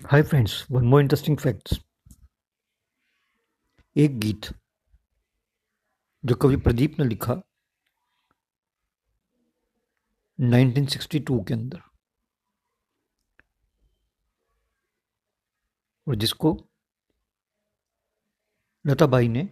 Hi 0.00 0.22
friends 0.22 0.54
one 0.70 0.84
more 0.84 1.00
interesting 1.00 1.36
facts 1.38 1.78
एक 3.96 4.18
गीत 4.20 4.46
जो 6.24 6.34
कवि 6.34 6.56
प्रदीप 6.56 6.98
ने 7.00 7.04
लिखा 7.04 7.34
1962 10.38 11.38
के 11.48 11.54
अंदर, 11.54 11.80
और 16.06 16.14
जिसको 16.14 16.56
लताबाई 18.84 19.28
ने 19.28 19.48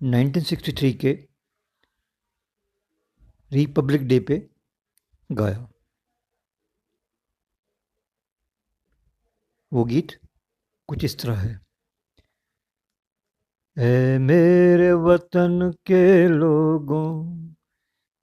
1963 0.00 0.94
के 0.96 1.12
रिपब्लिक 3.52 4.08
डे 4.08 4.20
पे 4.20 4.46
गाया। 5.30 5.68
वो 9.72 9.84
गीत 9.84 10.08
कुछ 10.88 11.04
इस 11.04 11.18
तरह 11.18 11.34
है। 11.34 11.60
ए 13.78 14.18
मेरे 14.18 14.92
वतन 14.92 15.74
के 15.86 16.28
लोगों, 16.28 17.38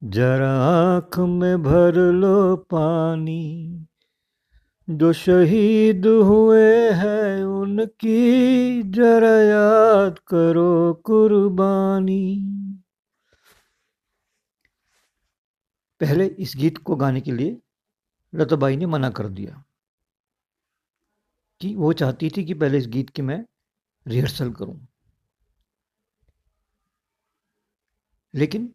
जरा 0.04 0.52
आँख 0.52 1.20
में 1.20 1.64
भर 1.64 1.96
लो 1.96 2.56
पानी। 2.56 3.72
जो 4.90 5.14
शहीद 5.14 6.06
हुए 6.06 6.92
हैं 6.92 7.44
उनकी 7.44 8.84
जरा 8.84 9.42
याद 9.42 10.20
करो 10.20 10.94
कुर्बानी। 10.94 12.42
पहले 16.00 16.26
इस 16.26 16.54
गीत 16.58 16.78
को 16.78 16.96
गाने 16.96 17.22
के 17.22 17.32
लिए 17.32 17.62
लताबाई 18.36 18.76
ने 18.76 18.86
मना 18.86 19.10
कर 19.10 19.28
दिया। 19.28 19.64
कि 21.62 21.76
वो 21.76 21.94
चाहती 21.94 22.30
थी 22.30 22.44
कि 22.46 22.54
पहले 22.54 22.78
इस 22.78 22.88
गीत 22.88 23.10
की 23.10 23.22
मैं 23.22 23.46
रिहर्सल 24.06 24.52
करूँ। 24.54 24.88
लेकिन 28.34 28.74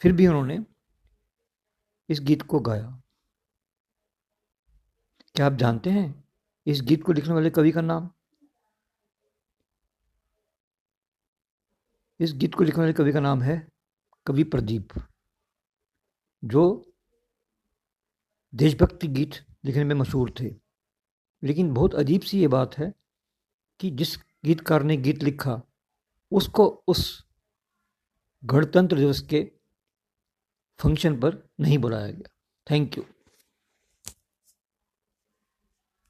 फिर 0.00 0.12
भी 0.12 0.26
उन्होंने 0.26 0.58
इस 2.08 2.20
गीत 2.20 2.42
को 2.42 2.60
गाया। 2.60 3.02
क्या 5.34 5.46
आप 5.46 5.52
जानते 5.52 5.90
हैं 5.90 6.24
इस 6.66 6.80
गीत 6.82 7.02
को 7.02 7.12
लिखने 7.12 7.34
वाले 7.34 7.50
कवि 7.50 7.72
का 7.72 7.80
नाम? 7.80 8.10
इस 12.20 12.32
गीत 12.32 12.54
को 12.54 12.64
लिखने 12.64 12.80
वाले 12.80 12.92
कवि 12.92 13.12
का 13.12 13.20
नाम 13.20 13.42
है 13.42 13.68
कवि 14.26 14.44
प्रदीप, 14.44 14.88
जो 16.42 16.92
देशभक्ति 18.54 19.06
गीत 19.08 19.34
लिखने 19.68 19.84
में 19.84 19.94
मशहूर 19.94 20.34
थे। 20.40 20.54
लेकिन 21.42 21.74
बहुत 21.74 21.94
अजीब 21.94 22.20
सी 22.20 22.40
ये 22.40 22.48
बात 22.48 22.78
है 22.78 22.94
कि 23.80 23.90
जिस 23.90 24.16
गीतकार 24.16 24.82
ने 24.82 24.96
गीत 24.96 25.22
लिखा, 25.22 25.62
उसको 26.32 26.84
उस 26.88 27.26
गणतंत्र 28.44 28.98
दिवस 28.98 29.20
के 29.20 29.52
फ़ंक्शन 30.78 31.20
पर 31.20 31.48
नहीं 31.60 31.78
बुलाया 31.78 32.10
गया। 32.10 32.30
Thank 32.70 32.98
you. 32.98 33.04